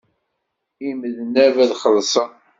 [0.89, 2.29] Imednab ad xellṣen.